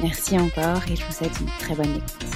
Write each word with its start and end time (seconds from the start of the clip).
Merci 0.00 0.38
encore 0.38 0.80
et 0.88 0.94
je 0.94 1.04
vous 1.04 1.12
souhaite 1.12 1.40
une 1.40 1.46
très 1.58 1.74
bonne 1.74 1.96
écoute. 1.96 2.28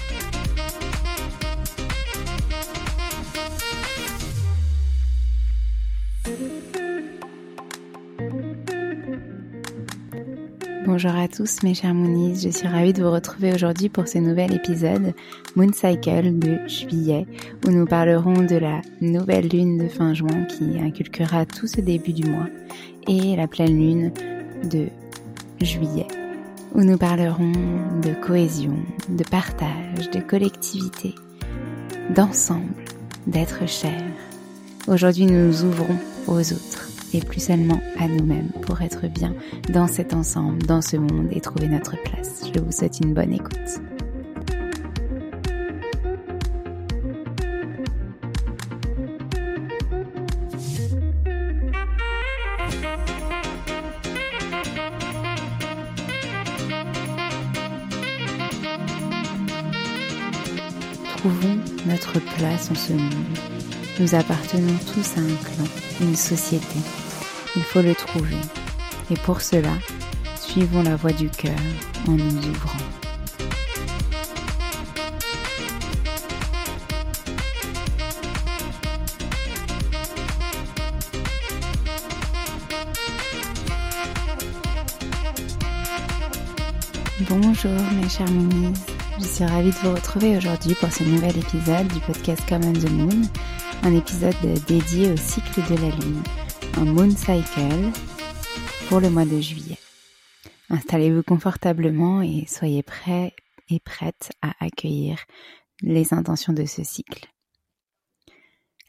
Bonjour 10.85 11.15
à 11.15 11.29
tous 11.29 11.63
mes 11.63 11.75
chers 11.75 11.95
Moonies, 11.95 12.41
je 12.43 12.49
suis 12.49 12.67
ravie 12.67 12.93
de 12.93 13.03
vous 13.03 13.11
retrouver 13.11 13.55
aujourd'hui 13.55 13.89
pour 13.89 14.09
ce 14.09 14.19
nouvel 14.19 14.53
épisode 14.53 15.15
Moon 15.55 15.73
Cycle 15.73 16.39
de 16.39 16.59
juillet 16.67 17.27
où 17.65 17.71
nous 17.71 17.87
parlerons 17.87 18.43
de 18.43 18.57
la 18.57 18.83
nouvelle 19.01 19.49
lune 19.49 19.79
de 19.79 19.89
fin 19.89 20.13
juin 20.13 20.45
qui 20.45 20.79
inculquera 20.81 21.47
tout 21.47 21.69
ce 21.69 21.81
début 21.81 22.13
du 22.13 22.29
mois 22.29 22.49
et 23.09 23.37
la 23.37 23.47
pleine 23.47 23.79
lune 23.79 24.13
de 24.65 24.89
juillet 25.61 26.07
où 26.75 26.83
nous 26.83 26.97
parlerons 26.97 27.53
de 28.03 28.15
cohésion, 28.25 28.77
de 29.09 29.25
partage, 29.25 30.11
de 30.13 30.21
collectivité, 30.21 31.15
d'ensemble, 32.15 32.73
d'être 33.27 33.69
cher. 33.69 34.03
Aujourd'hui, 34.89 35.27
nous 35.27 35.49
nous 35.49 35.65
ouvrons 35.65 35.97
aux 36.27 36.53
autres 36.53 36.89
et 37.15 37.21
plus 37.21 37.43
seulement 37.43 37.81
à 37.99 38.09
nous-mêmes 38.09 38.51
pour 38.63 38.81
être 38.83 39.07
bien 39.07 39.35
dans 39.69 39.87
cet 39.87 40.15
ensemble, 40.15 40.63
dans 40.63 40.81
ce 40.81 40.97
monde 40.97 41.29
et 41.31 41.41
trouver 41.41 41.69
notre 41.69 41.97
place. 42.03 42.45
Je 42.55 42.61
vous 42.61 42.73
souhaite 42.73 43.01
une 43.01 43.13
bonne 43.13 43.33
écoute. 43.33 43.83
En 62.45 62.75
ce 62.75 62.93
monde. 62.93 63.39
Nous 64.01 64.15
appartenons 64.15 64.77
tous 64.93 65.17
à 65.17 65.21
un 65.21 65.37
clan, 65.37 65.65
une 66.01 66.17
société. 66.17 66.79
Il 67.55 67.63
faut 67.63 67.83
le 67.83 67.95
trouver. 67.95 68.37
Et 69.11 69.17
pour 69.19 69.41
cela, 69.41 69.73
suivons 70.41 70.83
la 70.83 70.97
voie 70.97 71.13
du 71.13 71.29
cœur 71.29 71.55
en 72.09 72.13
nous 72.13 72.49
ouvrant. 72.49 72.71
Bonjour 87.29 87.81
mes 88.01 88.09
chers 88.09 88.31
Moonies, 88.31 88.75
je 89.19 89.25
suis 89.25 89.45
ravie 89.45 89.71
de 89.71 89.77
vous 89.77 89.95
retrouver 89.95 90.37
aujourd'hui 90.37 90.75
pour 90.75 90.93
ce 90.93 91.05
nouvel 91.05 91.37
épisode 91.37 91.89
du 91.89 92.01
podcast 92.01 92.43
Common 92.49 92.73
the 92.73 92.91
Moon, 92.91 93.23
un 93.83 93.95
épisode 93.95 94.35
dédié 94.67 95.11
au 95.13 95.17
cycle 95.17 95.61
de 95.71 95.81
la 95.81 95.95
Lune, 95.97 96.23
un 96.77 96.85
Moon 96.85 97.11
Cycle 97.11 97.91
pour 98.89 99.01
le 99.01 99.11
mois 99.11 99.25
de 99.25 99.41
juillet. 99.41 99.79
Installez-vous 100.71 101.23
confortablement 101.23 102.23
et 102.23 102.47
soyez 102.47 102.83
prêts 102.83 103.35
et 103.69 103.81
prête 103.81 104.33
à 104.41 104.55
accueillir 104.61 105.19
les 105.83 106.15
intentions 106.15 106.53
de 106.53 106.65
ce 106.65 106.83
cycle. 106.83 107.27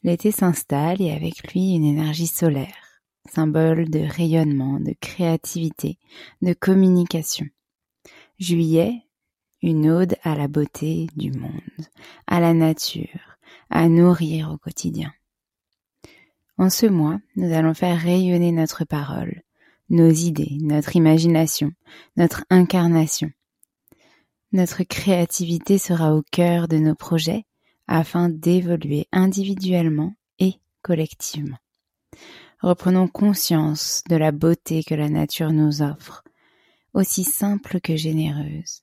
L'été 0.03 0.31
s'installe 0.31 1.01
et 1.01 1.11
avec 1.11 1.51
lui 1.51 1.75
une 1.75 1.85
énergie 1.85 2.27
solaire, 2.27 3.01
symbole 3.29 3.89
de 3.89 3.99
rayonnement, 3.99 4.79
de 4.79 4.93
créativité, 4.99 5.97
de 6.41 6.53
communication. 6.53 7.47
Juillet, 8.39 9.03
une 9.63 9.89
ode 9.89 10.17
à 10.23 10.35
la 10.35 10.49
beauté 10.49 11.07
du 11.15 11.31
monde, 11.31 11.87
à 12.27 12.41
la 12.41 12.53
nature, 12.53 13.37
à 13.69 13.87
nourrir 13.87 14.51
au 14.51 14.57
quotidien. 14.57 15.13
En 16.57 16.69
ce 16.69 16.85
mois, 16.85 17.19
nous 17.37 17.51
allons 17.53 17.73
faire 17.73 17.97
rayonner 17.97 18.51
notre 18.51 18.83
parole, 18.83 19.41
nos 19.89 20.09
idées, 20.09 20.57
notre 20.59 20.97
imagination, 20.97 21.71
notre 22.17 22.43
incarnation. 22.49 23.31
Notre 24.51 24.83
créativité 24.83 25.77
sera 25.77 26.13
au 26.13 26.23
cœur 26.29 26.67
de 26.67 26.77
nos 26.77 26.93
projets 26.93 27.45
afin 27.87 28.27
d'évoluer 28.29 29.07
individuellement 29.13 30.13
et 30.39 30.55
collectivement. 30.81 31.57
Reprenons 32.61 33.07
conscience 33.07 34.03
de 34.09 34.17
la 34.17 34.31
beauté 34.31 34.83
que 34.83 34.93
la 34.95 35.09
nature 35.09 35.51
nous 35.51 35.81
offre, 35.81 36.23
aussi 36.93 37.23
simple 37.23 37.79
que 37.79 37.95
généreuse. 37.95 38.82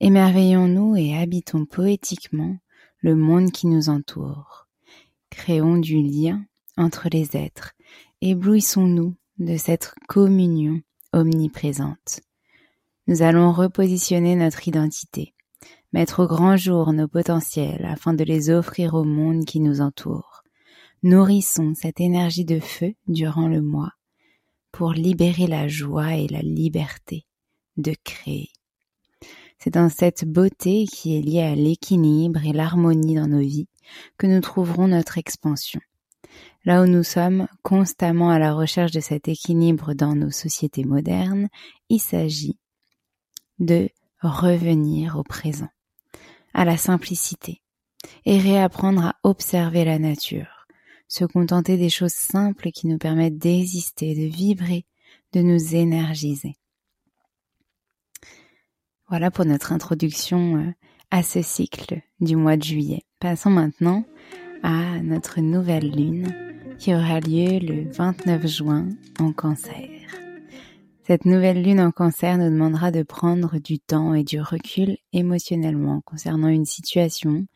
Émerveillons-nous 0.00 0.96
et 0.96 1.16
habitons 1.16 1.64
poétiquement 1.64 2.58
le 3.00 3.14
monde 3.16 3.50
qui 3.50 3.66
nous 3.66 3.88
entoure. 3.88 4.68
Créons 5.30 5.78
du 5.78 6.02
lien 6.02 6.44
entre 6.76 7.08
les 7.10 7.34
êtres, 7.34 7.72
éblouissons-nous 8.20 9.16
de 9.38 9.56
cette 9.56 9.94
communion 10.06 10.82
omniprésente. 11.14 12.20
Nous 13.06 13.22
allons 13.22 13.52
repositionner 13.52 14.36
notre 14.36 14.68
identité, 14.68 15.34
mettre 15.94 16.24
au 16.24 16.26
grand 16.26 16.56
jour 16.56 16.92
nos 16.92 17.08
potentiels 17.08 17.86
afin 17.86 18.12
de 18.12 18.24
les 18.24 18.50
offrir 18.50 18.94
au 18.94 19.04
monde 19.04 19.46
qui 19.46 19.60
nous 19.60 19.80
entoure. 19.80 20.42
Nourrissons 21.02 21.72
cette 21.74 22.00
énergie 22.00 22.44
de 22.44 22.60
feu 22.60 22.94
durant 23.06 23.48
le 23.48 23.62
mois 23.62 23.92
pour 24.72 24.92
libérer 24.92 25.46
la 25.46 25.68
joie 25.68 26.16
et 26.16 26.28
la 26.28 26.42
liberté 26.42 27.24
de 27.78 27.94
créer. 28.04 28.50
C'est 29.58 29.74
dans 29.74 29.88
cette 29.88 30.24
beauté 30.24 30.86
qui 30.86 31.16
est 31.16 31.22
liée 31.22 31.42
à 31.42 31.54
l'équilibre 31.54 32.44
et 32.44 32.52
l'harmonie 32.52 33.14
dans 33.14 33.26
nos 33.26 33.40
vies 33.40 33.68
que 34.18 34.26
nous 34.26 34.40
trouverons 34.40 34.88
notre 34.88 35.18
expansion. 35.18 35.80
Là 36.64 36.82
où 36.82 36.86
nous 36.86 37.04
sommes 37.04 37.46
constamment 37.62 38.30
à 38.30 38.38
la 38.38 38.52
recherche 38.52 38.90
de 38.90 39.00
cet 39.00 39.28
équilibre 39.28 39.94
dans 39.94 40.14
nos 40.14 40.30
sociétés 40.30 40.84
modernes, 40.84 41.48
il 41.88 42.00
s'agit 42.00 42.58
de 43.58 43.88
revenir 44.20 45.16
au 45.16 45.22
présent, 45.22 45.68
à 46.54 46.64
la 46.64 46.76
simplicité, 46.76 47.62
et 48.24 48.38
réapprendre 48.38 49.04
à 49.04 49.14
observer 49.22 49.84
la 49.84 49.98
nature, 49.98 50.66
se 51.08 51.24
contenter 51.24 51.76
des 51.76 51.88
choses 51.88 52.12
simples 52.12 52.70
qui 52.72 52.88
nous 52.88 52.98
permettent 52.98 53.38
d'exister, 53.38 54.14
de 54.14 54.34
vibrer, 54.34 54.84
de 55.32 55.40
nous 55.42 55.74
énergiser. 55.74 56.56
Voilà 59.08 59.30
pour 59.30 59.44
notre 59.44 59.70
introduction 59.72 60.56
euh, 60.56 60.72
à 61.12 61.22
ce 61.22 61.40
cycle 61.40 62.00
du 62.18 62.34
mois 62.34 62.56
de 62.56 62.64
juillet. 62.64 63.04
Passons 63.20 63.50
maintenant 63.50 64.04
à 64.64 64.98
notre 65.00 65.40
nouvelle 65.40 65.92
lune 65.92 66.34
qui 66.80 66.92
aura 66.92 67.20
lieu 67.20 67.60
le 67.60 67.88
29 67.92 68.46
juin 68.48 68.88
en 69.20 69.32
cancer. 69.32 69.88
Cette 71.06 71.24
nouvelle 71.24 71.62
lune 71.62 71.80
en 71.80 71.92
cancer 71.92 72.36
nous 72.36 72.50
demandera 72.50 72.90
de 72.90 73.04
prendre 73.04 73.60
du 73.60 73.78
temps 73.78 74.12
et 74.12 74.24
du 74.24 74.40
recul 74.40 74.96
émotionnellement 75.12 76.00
concernant 76.00 76.48
une 76.48 76.66
situation 76.66 77.46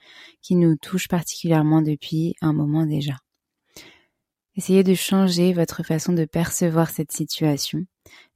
qui 0.42 0.54
nous 0.54 0.76
touche 0.76 1.08
particulièrement 1.08 1.82
depuis 1.82 2.36
un 2.40 2.52
moment 2.52 2.86
déjà. 2.86 3.16
Essayez 4.54 4.84
de 4.84 4.94
changer 4.94 5.52
votre 5.52 5.82
façon 5.82 6.12
de 6.12 6.26
percevoir 6.26 6.90
cette 6.90 7.10
situation. 7.10 7.86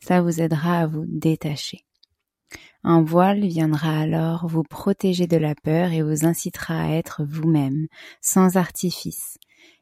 Ça 0.00 0.20
vous 0.20 0.40
aidera 0.40 0.80
à 0.80 0.86
vous 0.88 1.04
détacher. 1.06 1.84
Un 2.82 3.02
voile 3.02 3.46
viendra 3.46 3.98
alors 3.98 4.46
vous 4.46 4.62
protéger 4.62 5.26
de 5.26 5.36
la 5.36 5.54
peur 5.54 5.92
et 5.92 6.02
vous 6.02 6.26
incitera 6.26 6.82
à 6.82 6.90
être 6.90 7.24
vous-même, 7.24 7.86
sans 8.20 8.56
artifice, 8.56 9.38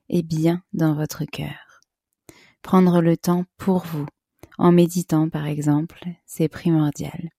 et 0.09 0.23
bien 0.23 0.63
dans 0.73 0.95
votre 0.95 1.25
cœur. 1.25 1.81
Prendre 2.63 3.03
le 3.03 3.17
temps 3.17 3.45
pour 3.57 3.85
vous, 3.85 4.07
en 4.57 4.71
méditant 4.71 5.29
par 5.29 5.47
exemple, 5.47 6.05
c'est 6.27 6.49
primordial. 6.49 7.31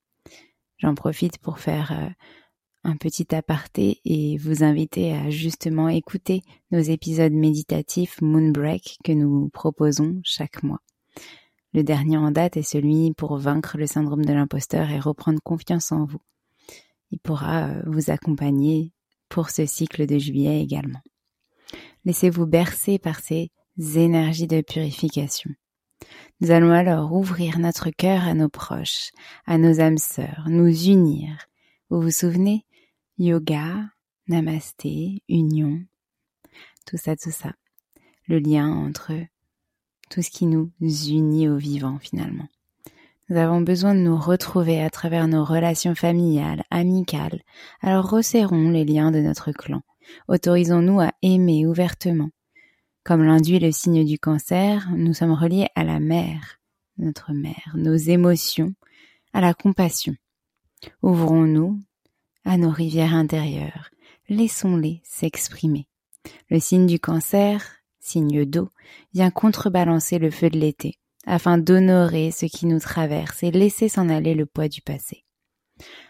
J'en 0.79 0.95
profite 0.95 1.37
pour 1.37 1.59
faire 1.59 1.93
euh, 1.93 2.09
un 2.83 2.97
petit 2.97 3.33
aparté 3.33 4.01
et 4.03 4.37
vous 4.37 4.63
inviter 4.63 5.13
à 5.13 5.29
justement 5.29 5.87
écouter 5.87 6.41
nos 6.71 6.81
épisodes 6.81 7.31
méditatifs 7.31 8.21
Moonbreak 8.21 8.97
que 9.03 9.13
nous 9.13 9.49
proposons 9.49 10.19
chaque 10.23 10.61
mois. 10.63 10.81
Le 11.73 11.83
dernier 11.83 12.17
en 12.17 12.31
date 12.31 12.57
est 12.57 12.63
celui 12.63 13.13
pour 13.13 13.37
vaincre 13.37 13.77
le 13.77 13.87
syndrome 13.87 14.25
de 14.25 14.33
l'imposteur 14.33 14.91
et 14.91 14.99
reprendre 14.99 15.39
confiance 15.43 15.91
en 15.91 16.05
vous. 16.05 16.21
Il 17.11 17.19
pourra 17.19 17.67
euh, 17.67 17.81
vous 17.87 18.11
accompagner 18.11 18.91
pour 19.29 19.49
ce 19.49 19.65
cycle 19.65 20.05
de 20.05 20.17
juillet 20.17 20.61
également. 20.61 21.01
Laissez-vous 22.05 22.45
bercer 22.45 22.99
par 22.99 23.19
ces 23.19 23.49
énergies 23.77 24.47
de 24.47 24.61
purification. 24.61 25.51
Nous 26.41 26.51
allons 26.51 26.71
alors 26.71 27.13
ouvrir 27.13 27.59
notre 27.59 27.89
cœur 27.89 28.23
à 28.27 28.33
nos 28.33 28.49
proches, 28.49 29.11
à 29.45 29.57
nos 29.57 29.79
âmes 29.79 29.97
sœurs, 29.97 30.45
nous 30.47 30.87
unir. 30.87 31.47
Vous 31.89 32.01
vous 32.01 32.11
souvenez? 32.11 32.65
Yoga, 33.17 33.89
Namasté, 34.27 35.21
union, 35.27 35.83
tout 36.85 36.97
ça, 36.97 37.15
tout 37.15 37.31
ça. 37.31 37.53
Le 38.27 38.39
lien 38.39 38.69
entre 38.69 39.11
tout 40.09 40.21
ce 40.21 40.29
qui 40.29 40.45
nous 40.45 40.71
unit 40.81 41.49
au 41.49 41.57
vivant 41.57 41.97
finalement. 41.99 42.47
Nous 43.29 43.37
avons 43.37 43.61
besoin 43.61 43.95
de 43.95 43.99
nous 43.99 44.17
retrouver 44.17 44.81
à 44.81 44.89
travers 44.89 45.27
nos 45.27 45.45
relations 45.45 45.95
familiales, 45.95 46.63
amicales, 46.69 47.41
alors 47.81 48.09
resserrons 48.09 48.69
les 48.69 48.85
liens 48.85 49.11
de 49.11 49.19
notre 49.19 49.51
clan. 49.51 49.81
Autorisons-nous 50.27 50.99
à 50.99 51.11
aimer 51.21 51.65
ouvertement. 51.65 52.29
Comme 53.03 53.23
l'induit 53.23 53.59
le 53.59 53.71
signe 53.71 54.05
du 54.05 54.19
cancer, 54.19 54.89
nous 54.95 55.13
sommes 55.13 55.33
reliés 55.33 55.67
à 55.75 55.83
la 55.83 55.99
mère, 55.99 56.59
notre 56.97 57.33
mère, 57.33 57.73
nos 57.75 57.95
émotions, 57.95 58.73
à 59.33 59.41
la 59.41 59.53
compassion. 59.53 60.15
Ouvrons-nous 61.01 61.79
à 62.45 62.57
nos 62.57 62.69
rivières 62.69 63.13
intérieures, 63.13 63.89
laissons-les 64.29 65.01
s'exprimer. 65.03 65.87
Le 66.49 66.59
signe 66.59 66.87
du 66.87 66.99
cancer, 66.99 67.82
signe 68.03 68.45
d'eau, 68.45 68.69
vient 69.13 69.31
contrebalancer 69.31 70.19
le 70.19 70.29
feu 70.29 70.49
de 70.49 70.59
l'été, 70.59 70.99
afin 71.25 71.57
d'honorer 71.57 72.31
ce 72.31 72.45
qui 72.45 72.65
nous 72.65 72.79
traverse 72.79 73.43
et 73.43 73.51
laisser 73.51 73.89
s'en 73.89 74.09
aller 74.09 74.35
le 74.35 74.45
poids 74.45 74.67
du 74.67 74.81
passé. 74.81 75.23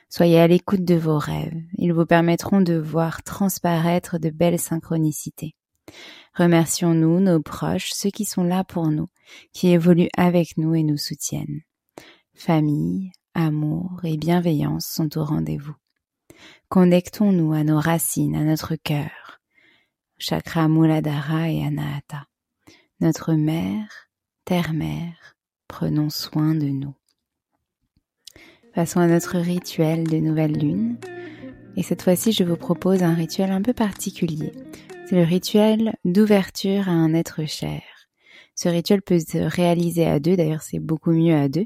Soyez 0.09 0.39
à 0.39 0.47
l'écoute 0.47 0.83
de 0.83 0.95
vos 0.95 1.17
rêves, 1.17 1.59
ils 1.77 1.93
vous 1.93 2.05
permettront 2.05 2.61
de 2.61 2.75
voir 2.75 3.23
transparaître 3.23 4.19
de 4.19 4.29
belles 4.29 4.59
synchronicités. 4.59 5.55
Remercions-nous, 6.35 7.19
nos 7.19 7.41
proches, 7.41 7.91
ceux 7.93 8.09
qui 8.09 8.25
sont 8.25 8.43
là 8.43 8.63
pour 8.63 8.87
nous, 8.87 9.07
qui 9.53 9.69
évoluent 9.69 10.09
avec 10.17 10.57
nous 10.57 10.75
et 10.75 10.83
nous 10.83 10.97
soutiennent. 10.97 11.61
Famille, 12.35 13.11
amour 13.33 14.01
et 14.03 14.17
bienveillance 14.17 14.85
sont 14.85 15.17
au 15.17 15.23
rendez-vous. 15.23 15.75
Connectons-nous 16.69 17.53
à 17.53 17.63
nos 17.63 17.79
racines, 17.79 18.35
à 18.35 18.43
notre 18.43 18.75
cœur 18.75 19.42
chakra 20.23 20.69
Muladhara 20.69 21.49
et 21.49 21.65
Anahata. 21.65 22.27
Notre 23.01 23.33
mère, 23.33 24.07
terre-mère, 24.45 25.35
prenons 25.67 26.09
soin 26.09 26.55
de 26.55 26.67
nous. 26.67 26.95
Passons 28.73 29.01
à 29.01 29.07
notre 29.07 29.37
rituel 29.37 30.07
de 30.07 30.17
nouvelle 30.17 30.53
lune. 30.53 30.97
Et 31.75 31.83
cette 31.83 32.03
fois-ci, 32.03 32.31
je 32.31 32.45
vous 32.45 32.55
propose 32.55 33.03
un 33.03 33.13
rituel 33.13 33.51
un 33.51 33.61
peu 33.61 33.73
particulier. 33.73 34.53
C'est 35.09 35.17
le 35.17 35.23
rituel 35.23 35.93
d'ouverture 36.05 36.87
à 36.87 36.93
un 36.93 37.13
être 37.13 37.45
cher. 37.45 37.81
Ce 38.55 38.69
rituel 38.69 39.01
peut 39.01 39.19
se 39.19 39.39
réaliser 39.39 40.05
à 40.05 40.21
deux, 40.21 40.37
d'ailleurs 40.37 40.61
c'est 40.61 40.79
beaucoup 40.79 41.11
mieux 41.11 41.35
à 41.35 41.49
deux, 41.49 41.65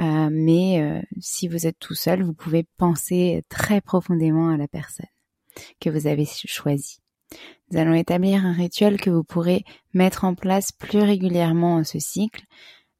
euh, 0.00 0.28
mais 0.30 0.82
euh, 0.82 1.00
si 1.20 1.48
vous 1.48 1.66
êtes 1.66 1.78
tout 1.78 1.94
seul, 1.94 2.22
vous 2.22 2.34
pouvez 2.34 2.66
penser 2.76 3.44
très 3.48 3.80
profondément 3.80 4.50
à 4.50 4.58
la 4.58 4.68
personne 4.68 5.06
que 5.80 5.88
vous 5.88 6.06
avez 6.06 6.26
choisie. 6.26 7.03
Nous 7.70 7.78
allons 7.78 7.94
établir 7.94 8.44
un 8.44 8.52
rituel 8.52 9.00
que 9.00 9.10
vous 9.10 9.24
pourrez 9.24 9.64
mettre 9.92 10.24
en 10.24 10.34
place 10.34 10.72
plus 10.72 11.00
régulièrement 11.00 11.76
en 11.76 11.84
ce 11.84 11.98
cycle, 11.98 12.44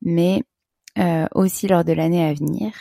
mais 0.03 0.43
euh, 0.99 1.27
aussi 1.35 1.69
lors 1.69 1.85
de 1.85 1.93
l'année 1.93 2.25
à 2.25 2.35
venir, 2.35 2.73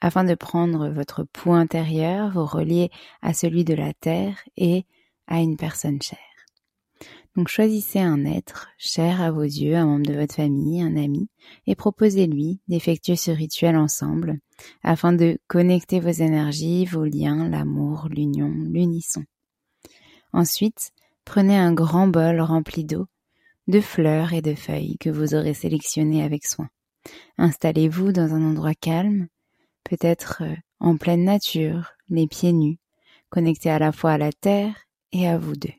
afin 0.00 0.24
de 0.24 0.34
prendre 0.34 0.88
votre 0.90 1.24
pouls 1.24 1.54
intérieur, 1.54 2.30
vous 2.32 2.44
relier 2.44 2.90
à 3.22 3.32
celui 3.32 3.64
de 3.64 3.74
la 3.74 3.92
Terre 3.94 4.36
et 4.56 4.84
à 5.26 5.40
une 5.40 5.56
personne 5.56 6.00
chère. 6.02 6.18
Donc 7.36 7.48
choisissez 7.48 8.00
un 8.00 8.24
être 8.24 8.68
cher 8.78 9.20
à 9.20 9.30
vos 9.30 9.42
yeux, 9.42 9.76
un 9.76 9.84
membre 9.84 10.06
de 10.06 10.14
votre 10.18 10.34
famille, 10.34 10.80
un 10.80 10.96
ami, 10.96 11.28
et 11.66 11.74
proposez-lui 11.74 12.60
d'effectuer 12.66 13.16
ce 13.16 13.30
rituel 13.30 13.76
ensemble 13.76 14.38
afin 14.82 15.12
de 15.12 15.38
connecter 15.46 16.00
vos 16.00 16.08
énergies, 16.08 16.86
vos 16.86 17.04
liens, 17.04 17.46
l'amour, 17.46 18.08
l'union, 18.08 18.48
l'unisson. 18.48 19.24
Ensuite, 20.32 20.92
prenez 21.24 21.56
un 21.56 21.72
grand 21.72 22.08
bol 22.08 22.40
rempli 22.40 22.84
d'eau, 22.84 23.06
de 23.68 23.80
fleurs 23.80 24.32
et 24.32 24.42
de 24.42 24.54
feuilles 24.54 24.98
que 24.98 25.10
vous 25.10 25.34
aurez 25.34 25.54
sélectionnées 25.54 26.22
avec 26.22 26.46
soin. 26.46 26.68
Installez-vous 27.38 28.12
dans 28.12 28.34
un 28.34 28.42
endroit 28.42 28.74
calme, 28.74 29.28
peut-être 29.84 30.42
euh, 30.42 30.54
en 30.80 30.96
pleine 30.96 31.24
nature, 31.24 31.92
les 32.08 32.26
pieds 32.26 32.52
nus, 32.52 32.78
connectés 33.28 33.70
à 33.70 33.78
la 33.78 33.92
fois 33.92 34.12
à 34.12 34.18
la 34.18 34.32
terre 34.32 34.74
et 35.12 35.28
à 35.28 35.38
vous 35.38 35.56
deux. 35.56 35.72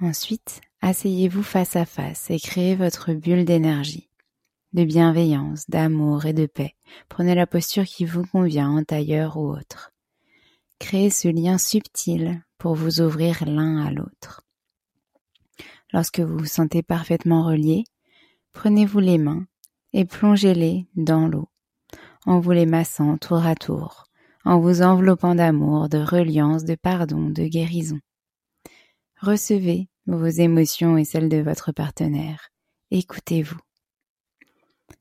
Ensuite, 0.00 0.60
asseyez-vous 0.80 1.42
face 1.42 1.76
à 1.76 1.86
face 1.86 2.30
et 2.30 2.38
créez 2.38 2.74
votre 2.74 3.12
bulle 3.12 3.44
d'énergie, 3.44 4.10
de 4.72 4.84
bienveillance, 4.84 5.68
d'amour 5.70 6.26
et 6.26 6.32
de 6.32 6.46
paix. 6.46 6.74
Prenez 7.08 7.34
la 7.34 7.46
posture 7.46 7.84
qui 7.84 8.04
vous 8.04 8.26
convient 8.26 8.70
en 8.70 8.84
tailleur 8.84 9.36
ou 9.36 9.50
autre. 9.50 9.93
Créez 10.78 11.10
ce 11.10 11.28
lien 11.28 11.58
subtil 11.58 12.42
pour 12.58 12.74
vous 12.74 13.00
ouvrir 13.00 13.44
l'un 13.46 13.84
à 13.84 13.90
l'autre. 13.90 14.42
Lorsque 15.92 16.20
vous 16.20 16.38
vous 16.38 16.46
sentez 16.46 16.82
parfaitement 16.82 17.44
relié, 17.44 17.84
prenez-vous 18.52 18.98
les 18.98 19.18
mains 19.18 19.46
et 19.92 20.04
plongez-les 20.04 20.86
dans 20.96 21.28
l'eau, 21.28 21.48
en 22.26 22.40
vous 22.40 22.50
les 22.50 22.66
massant 22.66 23.16
tour 23.16 23.46
à 23.46 23.54
tour, 23.54 24.06
en 24.44 24.58
vous 24.58 24.82
enveloppant 24.82 25.34
d'amour, 25.34 25.88
de 25.88 25.98
reliance, 25.98 26.64
de 26.64 26.74
pardon, 26.74 27.30
de 27.30 27.44
guérison. 27.44 28.00
Recevez 29.20 29.88
vos 30.06 30.26
émotions 30.26 30.98
et 30.98 31.04
celles 31.04 31.28
de 31.28 31.38
votre 31.38 31.72
partenaire. 31.72 32.50
Écoutez-vous. 32.90 33.58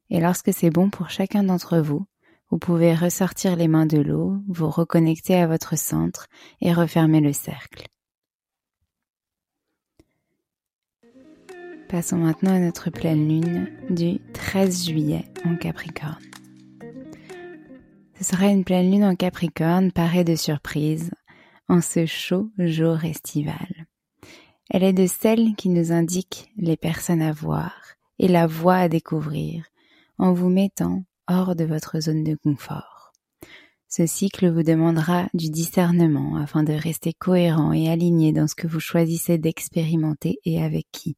Et 0.10 0.20
lorsque 0.20 0.53
c'est 0.53 0.70
bon 0.70 0.89
pour 0.89 1.10
chacun 1.10 1.44
d'entre 1.44 1.80
vous, 1.80 2.06
vous 2.53 2.60
pouvez 2.60 2.93
ressortir 2.93 3.55
les 3.55 3.67
mains 3.67 3.88
de 3.88 3.98
l'eau, 3.98 4.38
vous 4.48 4.69
reconnecter 4.69 5.33
à 5.33 5.48
votre 5.48 5.75
centre 5.75 6.27
et 6.62 6.72
refermer 6.72 7.19
le 7.19 7.33
cercle. 7.33 7.88
Passons 11.89 12.17
maintenant 12.17 12.53
à 12.53 12.60
notre 12.60 12.91
pleine 12.91 13.27
lune 13.27 13.72
du 13.89 14.19
13 14.33 14.86
juillet 14.86 15.25
en 15.45 15.55
Capricorne. 15.55 16.24
Ce 18.19 18.24
sera 18.24 18.45
une 18.45 18.63
pleine 18.63 18.91
lune 18.91 19.03
en 19.03 19.15
Capricorne 19.15 19.91
parée 19.91 20.24
de 20.24 20.36
surprises 20.36 21.10
en 21.69 21.81
ce 21.81 22.05
chaud 22.05 22.51
jour 22.60 23.03
estival. 23.03 23.88
Elle 24.69 24.83
est 24.83 24.93
de 24.93 25.07
celles 25.07 25.55
qui 25.55 25.69
nous 25.69 25.91
indiquent 25.91 26.51
les 26.57 26.77
personnes 26.77 27.24
à 27.24 27.31
voir 27.31 27.74
et 28.19 28.27
la 28.27 28.45
voie 28.45 28.75
à 28.75 28.89
découvrir 28.89 29.65
en 30.19 30.33
vous 30.33 30.50
mettant 30.50 31.03
de 31.55 31.65
votre 31.65 31.99
zone 31.99 32.23
de 32.23 32.35
confort. 32.35 33.11
Ce 33.89 34.05
cycle 34.05 34.49
vous 34.49 34.63
demandera 34.63 35.27
du 35.33 35.49
discernement 35.49 36.37
afin 36.37 36.63
de 36.63 36.73
rester 36.73 37.13
cohérent 37.13 37.73
et 37.73 37.89
aligné 37.89 38.31
dans 38.31 38.47
ce 38.47 38.55
que 38.55 38.67
vous 38.67 38.79
choisissez 38.79 39.37
d'expérimenter 39.37 40.39
et 40.45 40.63
avec 40.63 40.87
qui 40.91 41.15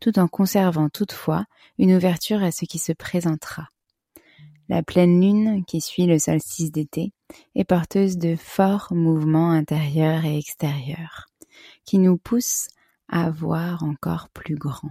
tout 0.00 0.18
en 0.18 0.28
conservant 0.28 0.88
toutefois 0.88 1.44
une 1.78 1.94
ouverture 1.94 2.42
à 2.42 2.50
ce 2.50 2.64
qui 2.64 2.78
se 2.78 2.92
présentera. 2.92 3.68
La 4.68 4.82
pleine 4.82 5.20
lune, 5.20 5.64
qui 5.64 5.80
suit 5.80 6.06
le 6.06 6.18
solstice 6.18 6.72
d'été, 6.72 7.12
est 7.54 7.64
porteuse 7.64 8.18
de 8.18 8.34
forts 8.36 8.88
mouvements 8.90 9.50
intérieurs 9.50 10.24
et 10.24 10.36
extérieurs, 10.36 11.26
qui 11.84 11.98
nous 11.98 12.18
poussent 12.18 12.68
à 13.08 13.30
voir 13.30 13.84
encore 13.84 14.28
plus 14.30 14.56
grand. 14.56 14.90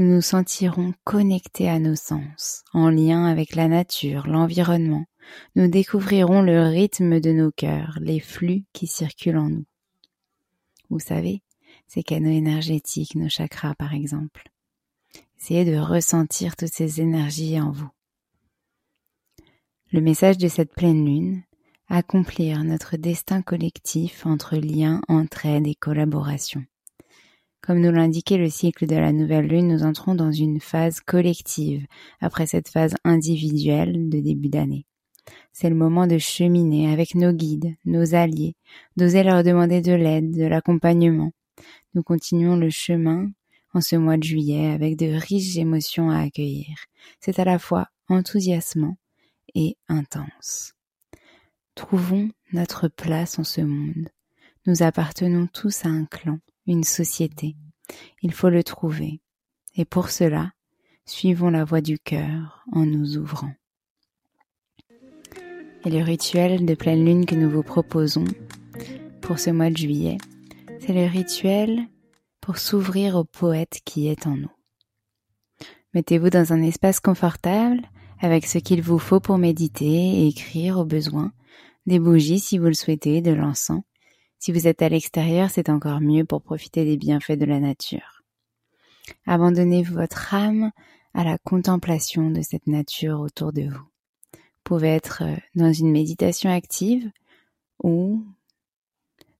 Nous 0.00 0.14
nous 0.14 0.22
sentirons 0.22 0.94
connectés 1.04 1.68
à 1.68 1.78
nos 1.78 1.94
sens, 1.94 2.64
en 2.72 2.88
lien 2.88 3.26
avec 3.26 3.54
la 3.54 3.68
nature, 3.68 4.26
l'environnement. 4.26 5.04
Nous 5.56 5.68
découvrirons 5.68 6.40
le 6.40 6.62
rythme 6.62 7.20
de 7.20 7.32
nos 7.32 7.50
cœurs, 7.50 7.98
les 8.00 8.18
flux 8.18 8.64
qui 8.72 8.86
circulent 8.86 9.36
en 9.36 9.50
nous. 9.50 9.66
Vous 10.88 11.00
savez, 11.00 11.42
ces 11.86 12.02
canaux 12.02 12.30
énergétiques, 12.30 13.14
nos 13.14 13.28
chakras 13.28 13.74
par 13.74 13.92
exemple. 13.92 14.50
Essayez 15.38 15.66
de 15.66 15.76
ressentir 15.76 16.56
toutes 16.56 16.72
ces 16.72 17.02
énergies 17.02 17.60
en 17.60 17.70
vous. 17.70 17.90
Le 19.92 20.00
message 20.00 20.38
de 20.38 20.48
cette 20.48 20.72
pleine 20.72 21.04
lune, 21.04 21.42
accomplir 21.88 22.64
notre 22.64 22.96
destin 22.96 23.42
collectif 23.42 24.24
entre 24.24 24.56
liens, 24.56 25.02
entraide 25.08 25.66
et 25.66 25.74
collaboration. 25.74 26.64
Comme 27.62 27.80
nous 27.80 27.92
l'indiquait 27.92 28.38
le 28.38 28.48
cycle 28.48 28.86
de 28.86 28.96
la 28.96 29.12
nouvelle 29.12 29.46
lune, 29.46 29.68
nous 29.68 29.82
entrons 29.82 30.14
dans 30.14 30.32
une 30.32 30.60
phase 30.60 31.00
collective 31.00 31.86
après 32.20 32.46
cette 32.46 32.68
phase 32.68 32.94
individuelle 33.04 34.08
de 34.08 34.20
début 34.20 34.48
d'année. 34.48 34.86
C'est 35.52 35.68
le 35.68 35.76
moment 35.76 36.06
de 36.06 36.18
cheminer 36.18 36.90
avec 36.90 37.14
nos 37.14 37.32
guides, 37.32 37.76
nos 37.84 38.14
alliés, 38.14 38.56
d'oser 38.96 39.22
leur 39.22 39.44
demander 39.44 39.80
de 39.82 39.92
l'aide, 39.92 40.30
de 40.30 40.46
l'accompagnement, 40.46 41.32
nous 41.94 42.02
continuons 42.04 42.56
le 42.56 42.70
chemin 42.70 43.30
en 43.74 43.80
ce 43.80 43.96
mois 43.96 44.16
de 44.16 44.22
juillet 44.22 44.70
avec 44.70 44.96
de 44.96 45.06
riches 45.06 45.56
émotions 45.56 46.10
à 46.10 46.20
accueillir. 46.20 46.76
C'est 47.20 47.38
à 47.40 47.44
la 47.44 47.58
fois 47.58 47.88
enthousiasmant 48.08 48.96
et 49.54 49.76
intense. 49.88 50.74
Trouvons 51.74 52.30
notre 52.52 52.88
place 52.88 53.38
en 53.38 53.44
ce 53.44 53.60
monde. 53.60 54.08
Nous 54.66 54.82
appartenons 54.82 55.48
tous 55.48 55.84
à 55.84 55.88
un 55.88 56.04
clan, 56.04 56.38
une 56.66 56.84
société. 56.84 57.56
Il 58.22 58.32
faut 58.32 58.50
le 58.50 58.62
trouver. 58.62 59.20
Et 59.76 59.84
pour 59.84 60.10
cela, 60.10 60.52
suivons 61.04 61.50
la 61.50 61.64
voie 61.64 61.80
du 61.80 61.98
cœur 61.98 62.64
en 62.72 62.84
nous 62.84 63.16
ouvrant. 63.16 63.52
Et 65.84 65.90
le 65.90 66.02
rituel 66.02 66.66
de 66.66 66.74
pleine 66.74 67.04
lune 67.04 67.26
que 67.26 67.34
nous 67.34 67.50
vous 67.50 67.62
proposons 67.62 68.24
pour 69.20 69.38
ce 69.38 69.50
mois 69.50 69.70
de 69.70 69.76
juillet 69.76 70.18
c'est 70.80 70.94
le 70.94 71.06
rituel 71.06 71.86
pour 72.40 72.58
s'ouvrir 72.58 73.16
au 73.16 73.24
poète 73.24 73.80
qui 73.84 74.08
est 74.08 74.26
en 74.26 74.36
nous. 74.36 74.50
Mettez-vous 75.94 76.30
dans 76.30 76.52
un 76.52 76.62
espace 76.62 77.00
confortable 77.00 77.82
avec 78.18 78.46
ce 78.46 78.58
qu'il 78.58 78.82
vous 78.82 78.98
faut 78.98 79.20
pour 79.20 79.38
méditer 79.38 79.84
et 79.84 80.28
écrire 80.28 80.78
au 80.78 80.84
besoin, 80.84 81.32
des 81.86 81.98
bougies 81.98 82.40
si 82.40 82.58
vous 82.58 82.66
le 82.66 82.74
souhaitez, 82.74 83.20
de 83.20 83.30
l'encens. 83.30 83.82
Si 84.40 84.52
vous 84.52 84.66
êtes 84.66 84.80
à 84.80 84.88
l'extérieur, 84.88 85.50
c'est 85.50 85.68
encore 85.68 86.00
mieux 86.00 86.24
pour 86.24 86.40
profiter 86.40 86.86
des 86.86 86.96
bienfaits 86.96 87.38
de 87.38 87.44
la 87.44 87.60
nature. 87.60 88.22
Abandonnez 89.26 89.82
votre 89.82 90.32
âme 90.32 90.70
à 91.12 91.24
la 91.24 91.36
contemplation 91.36 92.30
de 92.30 92.40
cette 92.40 92.66
nature 92.66 93.20
autour 93.20 93.52
de 93.52 93.64
vous. 93.64 93.86
Vous 94.32 94.64
pouvez 94.64 94.88
être 94.88 95.24
euh, 95.24 95.36
dans 95.54 95.74
une 95.74 95.90
méditation 95.90 96.50
active 96.50 97.10
ou 97.82 98.24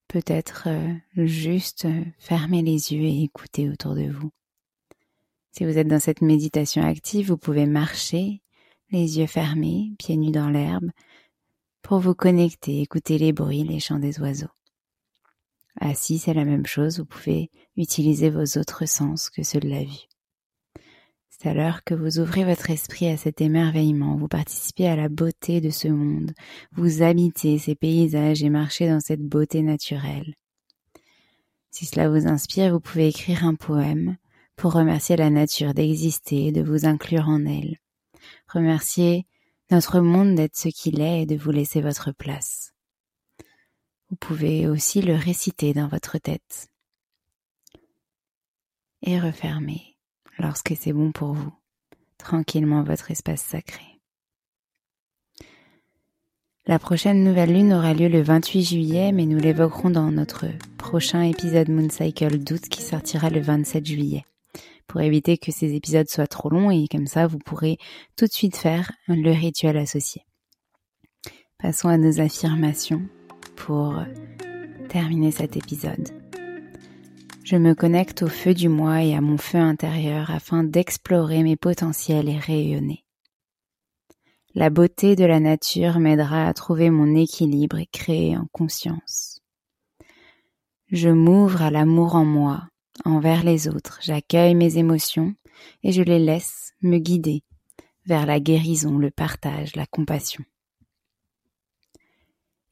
peut-être 0.07 0.69
euh, 0.69 0.93
juste 1.17 1.87
euh, 1.87 2.05
fermer 2.19 2.61
les 2.61 2.93
yeux 2.93 3.05
et 3.05 3.23
écouter 3.23 3.71
autour 3.71 3.95
de 3.95 4.11
vous. 4.11 4.31
Si 5.53 5.65
vous 5.65 5.79
êtes 5.79 5.89
dans 5.89 6.01
cette 6.01 6.21
méditation 6.21 6.83
active, 6.83 7.29
vous 7.29 7.39
pouvez 7.39 7.65
marcher, 7.65 8.43
les 8.91 9.19
yeux 9.19 9.27
fermés, 9.27 9.93
pieds 9.99 10.19
nus 10.19 10.31
dans 10.31 10.51
l'herbe, 10.51 10.91
pour 11.81 12.01
vous 12.01 12.15
connecter, 12.15 12.83
écouter 12.83 13.17
les 13.17 13.33
bruits, 13.33 13.65
les 13.65 13.81
chants 13.81 13.99
des 13.99 14.21
oiseaux. 14.21 14.51
Assis, 15.79 16.19
c'est 16.19 16.35
la 16.35 16.45
même 16.45 16.67
chose, 16.67 16.99
vous 16.99 17.07
pouvez 17.07 17.51
utiliser 17.77 18.31
vos 18.31 18.59
autres 18.59 18.87
sens 18.87 19.31
que 19.31 19.43
ceux 19.43 19.61
de 19.61 19.69
la 19.69 19.85
vue. 19.85 20.09
C'est 21.29 21.49
alors 21.49 21.85
que 21.85 21.95
vous 21.95 22.19
ouvrez 22.19 22.45
votre 22.45 22.71
esprit 22.71 23.09
à 23.09 23.17
cet 23.17 23.41
émerveillement, 23.41 24.17
vous 24.17 24.29
participez 24.29 24.87
à 24.89 24.97
la 24.97 25.09
beauté 25.09 25.61
de 25.61 25.71
ce 25.71 25.89
monde, 25.89 26.33
vous 26.73 27.03
habitez 27.03 27.59
ces 27.59 27.75
paysages 27.75 28.43
et 28.43 28.51
marchez 28.51 28.89
dans 28.89 29.01
cette 29.01 29.23
beauté 29.23 29.63
naturelle. 29.63 30.35
Si 31.71 31.87
cela 31.87 32.11
vous 32.11 32.27
inspire, 32.27 32.73
vous 32.73 32.81
pouvez 32.81 33.09
écrire 33.09 33.47
un 33.47 33.55
poème 33.55 34.17
pour 34.57 34.75
remercier 34.75 35.17
la 35.17 35.31
nature 35.31 35.73
d'exister 35.73 36.49
et 36.49 36.53
de 36.53 36.63
vous 36.63 36.85
inclure 36.85 37.29
en 37.29 37.47
elle. 37.47 37.79
Remercier 38.47 39.27
notre 39.71 40.01
monde 40.01 40.35
d'être 40.35 40.59
ce 40.59 40.69
qu'il 40.69 41.01
est 41.01 41.23
et 41.23 41.27
de 41.27 41.37
vous 41.37 41.53
laisser 41.53 41.81
votre 41.81 42.13
place. 42.13 42.60
Vous 44.11 44.17
pouvez 44.17 44.67
aussi 44.67 45.03
le 45.03 45.15
réciter 45.15 45.73
dans 45.73 45.87
votre 45.87 46.19
tête. 46.19 46.69
Et 49.03 49.21
refermer 49.21 49.97
lorsque 50.39 50.75
c'est 50.77 50.93
bon 50.93 51.13
pour 51.13 51.33
vous, 51.33 51.53
tranquillement 52.19 52.83
votre 52.83 53.13
espace 53.13 53.41
sacré. 53.41 53.85
La 56.67 56.81
prochaine 56.81 57.23
nouvelle 57.23 57.55
lune 57.55 57.73
aura 57.73 57.95
lieu 57.95 58.09
le 58.09 58.21
28 58.21 58.63
juillet, 58.63 59.13
mais 59.13 59.27
nous 59.27 59.39
l'évoquerons 59.39 59.91
dans 59.91 60.11
notre 60.11 60.47
prochain 60.77 61.23
épisode 61.23 61.69
Moon 61.69 61.89
Cycle 61.89 62.39
d'août 62.39 62.63
qui 62.69 62.83
sortira 62.83 63.31
le 63.31 63.41
27 63.41 63.87
juillet, 63.87 64.25
pour 64.89 65.01
éviter 65.01 65.39
que 65.39 65.53
ces 65.53 65.75
épisodes 65.75 66.09
soient 66.09 66.27
trop 66.27 66.51
longs 66.51 66.71
et 66.71 66.89
comme 66.89 67.07
ça 67.07 67.29
vous 67.29 67.39
pourrez 67.39 67.79
tout 68.17 68.27
de 68.27 68.33
suite 68.33 68.57
faire 68.57 68.91
le 69.07 69.31
rituel 69.31 69.77
associé. 69.77 70.23
Passons 71.59 71.89
à 71.89 71.97
nos 71.97 72.21
affirmations 72.21 73.03
pour 73.67 73.95
terminer 74.89 75.31
cet 75.31 75.57
épisode. 75.57 76.09
Je 77.45 77.57
me 77.57 77.75
connecte 77.75 78.23
au 78.23 78.29
feu 78.29 78.55
du 78.55 78.69
moi 78.69 79.03
et 79.03 79.15
à 79.15 79.21
mon 79.21 79.37
feu 79.37 79.59
intérieur 79.59 80.31
afin 80.31 80.65
d'explorer 80.65 81.43
mes 81.43 81.57
potentiels 81.57 82.29
et 82.29 82.39
rayonner. 82.39 83.05
La 84.55 84.71
beauté 84.71 85.15
de 85.15 85.25
la 85.25 85.41
nature 85.41 85.99
m'aidera 85.99 86.49
à 86.49 86.55
trouver 86.55 86.91
mon 86.91 87.15
équilibre 87.15 87.79
et 87.79 87.87
créer 87.87 88.37
en 88.37 88.47
conscience. 88.53 89.41
Je 90.91 91.09
m'ouvre 91.09 91.63
à 91.63 91.71
l'amour 91.71 92.15
en 92.17 92.25
moi, 92.25 92.69
envers 93.05 93.45
les 93.45 93.69
autres, 93.69 94.01
j'accueille 94.03 94.55
mes 94.55 94.79
émotions 94.79 95.35
et 95.83 95.93
je 95.93 96.03
les 96.03 96.19
laisse 96.19 96.73
me 96.83 96.99
guider 96.99 97.43
vers 98.07 98.27
la 98.27 98.41
guérison, 98.41 98.99
le 98.99 99.11
partage, 99.11 99.77
la 99.77 99.87
compassion. 99.87 100.45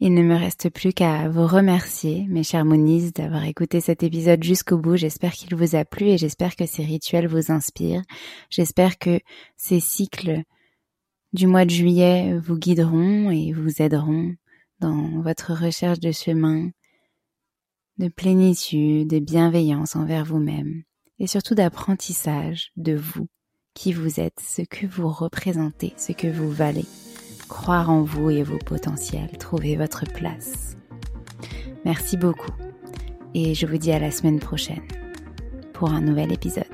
Il 0.00 0.14
ne 0.14 0.22
me 0.22 0.36
reste 0.36 0.70
plus 0.70 0.92
qu'à 0.92 1.28
vous 1.28 1.46
remercier, 1.46 2.26
mes 2.28 2.44
chers 2.44 2.64
Moniz, 2.64 3.12
d'avoir 3.12 3.44
écouté 3.44 3.80
cet 3.80 4.04
épisode 4.04 4.44
jusqu'au 4.44 4.78
bout. 4.78 4.96
J'espère 4.96 5.32
qu'il 5.32 5.56
vous 5.56 5.74
a 5.74 5.84
plu 5.84 6.06
et 6.06 6.18
j'espère 6.18 6.54
que 6.54 6.66
ces 6.66 6.84
rituels 6.84 7.26
vous 7.26 7.50
inspirent. 7.50 8.02
J'espère 8.48 8.98
que 8.98 9.18
ces 9.56 9.80
cycles 9.80 10.42
du 11.32 11.48
mois 11.48 11.64
de 11.64 11.70
juillet 11.70 12.38
vous 12.38 12.56
guideront 12.56 13.30
et 13.32 13.52
vous 13.52 13.82
aideront 13.82 14.34
dans 14.78 15.20
votre 15.20 15.52
recherche 15.52 15.98
de 15.98 16.12
chemin, 16.12 16.70
de 17.98 18.08
plénitude, 18.08 19.08
de 19.08 19.18
bienveillance 19.18 19.96
envers 19.96 20.24
vous-même 20.24 20.84
et 21.18 21.26
surtout 21.26 21.56
d'apprentissage 21.56 22.70
de 22.76 22.94
vous, 22.94 23.26
qui 23.74 23.92
vous 23.92 24.20
êtes, 24.20 24.38
ce 24.38 24.62
que 24.62 24.86
vous 24.86 25.08
représentez, 25.08 25.92
ce 25.96 26.12
que 26.12 26.28
vous 26.28 26.52
valez 26.52 26.86
croire 27.48 27.90
en 27.90 28.02
vous 28.02 28.30
et 28.30 28.42
vos 28.42 28.58
potentiels, 28.58 29.30
trouver 29.38 29.76
votre 29.76 30.04
place. 30.04 30.76
Merci 31.84 32.16
beaucoup 32.16 32.52
et 33.34 33.54
je 33.54 33.66
vous 33.66 33.78
dis 33.78 33.92
à 33.92 33.98
la 33.98 34.10
semaine 34.10 34.38
prochaine 34.38 34.82
pour 35.72 35.90
un 35.90 36.00
nouvel 36.00 36.32
épisode. 36.32 36.64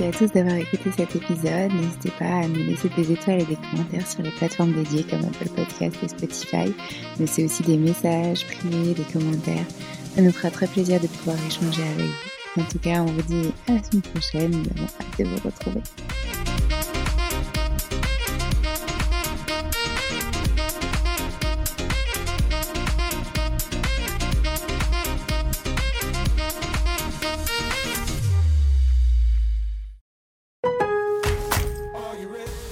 Merci 0.00 0.04
à 0.04 0.26
tous 0.26 0.32
d'avoir 0.32 0.54
écouté 0.54 0.92
cet 0.96 1.16
épisode. 1.16 1.72
N'hésitez 1.72 2.12
pas 2.18 2.24
à 2.24 2.46
nous 2.46 2.64
laisser 2.64 2.88
des 2.90 3.10
étoiles 3.10 3.40
et 3.40 3.44
des 3.44 3.56
commentaires 3.56 4.06
sur 4.06 4.22
les 4.22 4.30
plateformes 4.30 4.72
dédiées 4.72 5.02
comme 5.02 5.24
Apple 5.24 5.48
Podcast 5.56 5.96
et 6.02 6.08
Spotify, 6.08 6.72
mais 7.18 7.26
c'est 7.26 7.44
aussi 7.44 7.64
des 7.64 7.76
messages 7.76 8.46
privés, 8.46 8.94
des 8.94 9.12
commentaires 9.12 9.66
ça 10.14 10.22
nous 10.22 10.32
fera 10.32 10.50
très 10.50 10.66
plaisir 10.66 11.00
de 11.00 11.06
pouvoir 11.06 11.36
échanger 11.46 11.82
avec 11.82 12.06
vous. 12.06 12.62
En 12.62 12.64
tout 12.64 12.78
cas, 12.78 13.02
on 13.02 13.06
vous 13.06 13.22
dit 13.22 13.52
à 13.68 13.72
la 13.72 13.82
semaine 13.82 14.02
prochaine. 14.02 14.50
Nous 14.50 14.70
avons 14.76 14.88
hâte 15.00 15.18
de 15.18 15.24
vous 15.24 15.40
retrouver. 15.44 15.82